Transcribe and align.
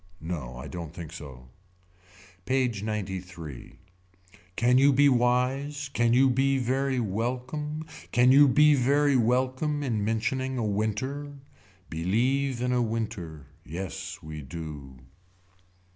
No 0.19 0.57
I 0.57 0.67
don't 0.67 0.95
think 0.95 1.13
so. 1.13 1.49
PAGE 2.45 2.81
XCIII. 2.83 3.77
Can 4.55 4.79
you 4.79 4.91
be 4.91 5.09
wise. 5.09 5.91
Can 5.93 6.11
you 6.11 6.27
be 6.31 6.57
very 6.57 6.99
welcome. 6.99 7.85
Can 8.11 8.31
you 8.31 8.47
be 8.47 8.73
very 8.73 9.15
welcome 9.15 9.83
in 9.83 10.03
mentioning 10.03 10.57
a 10.57 10.65
winter. 10.65 11.33
Believe 11.91 12.63
in 12.63 12.73
a 12.73 12.81
winter. 12.81 13.45
Yes 13.63 14.23
we 14.23 14.41
do. 14.41 14.97